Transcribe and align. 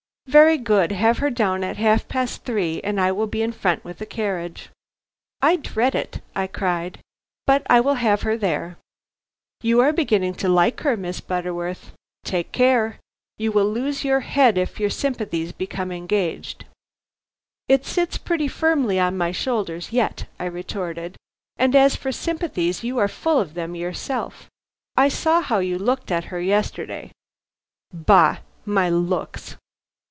"Very 0.27 0.57
good; 0.57 0.93
have 0.93 1.17
her 1.17 1.29
down 1.29 1.61
at 1.61 1.75
half 1.75 2.07
past 2.07 2.45
three 2.45 2.79
and 2.85 3.01
I 3.01 3.11
will 3.11 3.27
be 3.27 3.41
in 3.41 3.51
front 3.51 3.83
with 3.83 3.99
a 3.99 4.05
carriage." 4.05 4.69
"I 5.41 5.57
dread 5.57 5.93
it," 5.93 6.21
I 6.33 6.47
cried; 6.47 6.99
"but 7.45 7.67
I 7.69 7.81
will 7.81 7.95
have 7.95 8.21
her 8.21 8.37
there." 8.37 8.77
"You 9.61 9.81
are 9.81 9.91
beginning 9.91 10.35
to 10.35 10.47
like 10.47 10.81
her, 10.81 10.95
Miss 10.95 11.19
Butterworth. 11.19 11.91
Take 12.23 12.53
care! 12.53 12.97
You 13.37 13.51
will 13.51 13.69
lose 13.69 14.05
your 14.05 14.21
head 14.21 14.57
if 14.57 14.79
your 14.79 14.89
sympathies 14.91 15.51
become 15.51 15.91
engaged." 15.91 16.63
"It 17.67 17.85
sits 17.85 18.17
pretty 18.17 18.47
firmly 18.47 18.99
on 19.01 19.17
my 19.17 19.33
shoulders 19.33 19.91
yet," 19.91 20.27
I 20.39 20.45
retorted; 20.45 21.17
"and 21.57 21.75
as 21.75 21.97
for 21.97 22.13
sympathies, 22.13 22.85
you 22.85 22.99
are 22.99 23.09
full 23.09 23.39
of 23.41 23.53
them 23.53 23.75
yourself. 23.75 24.47
I 24.95 25.09
saw 25.09 25.41
how 25.41 25.59
you 25.59 25.77
looked 25.77 26.09
at 26.09 26.25
her 26.25 26.39
yesterday." 26.39 27.11
"Bah, 27.91 28.37
my 28.65 28.87
looks!" 28.89 29.57